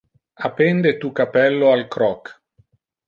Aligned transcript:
Appende 0.47 0.93
tu 1.03 1.11
cappello 1.19 1.69
al 1.75 1.87
croc. 1.97 2.33